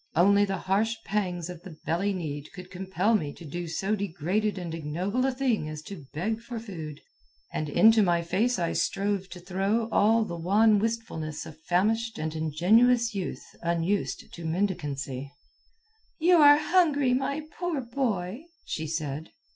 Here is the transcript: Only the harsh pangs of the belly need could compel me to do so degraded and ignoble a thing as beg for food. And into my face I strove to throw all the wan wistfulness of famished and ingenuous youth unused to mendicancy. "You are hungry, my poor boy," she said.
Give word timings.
Only 0.15 0.45
the 0.45 0.57
harsh 0.57 0.95
pangs 1.05 1.47
of 1.47 1.61
the 1.61 1.77
belly 1.85 2.11
need 2.11 2.51
could 2.55 2.71
compel 2.71 3.13
me 3.13 3.31
to 3.33 3.45
do 3.45 3.67
so 3.67 3.95
degraded 3.95 4.57
and 4.57 4.73
ignoble 4.73 5.27
a 5.27 5.31
thing 5.31 5.69
as 5.69 5.83
beg 6.11 6.41
for 6.41 6.59
food. 6.59 7.01
And 7.53 7.69
into 7.69 8.01
my 8.01 8.23
face 8.23 8.57
I 8.57 8.73
strove 8.73 9.29
to 9.29 9.39
throw 9.39 9.87
all 9.91 10.25
the 10.25 10.35
wan 10.35 10.79
wistfulness 10.79 11.45
of 11.45 11.61
famished 11.65 12.17
and 12.17 12.33
ingenuous 12.33 13.13
youth 13.13 13.45
unused 13.61 14.33
to 14.33 14.43
mendicancy. 14.43 15.31
"You 16.17 16.37
are 16.37 16.57
hungry, 16.57 17.13
my 17.13 17.43
poor 17.59 17.79
boy," 17.79 18.45
she 18.65 18.87
said. 18.87 19.29